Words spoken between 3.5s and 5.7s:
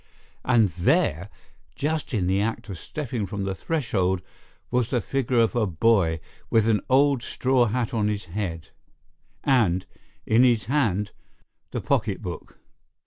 threshold, was the figure of a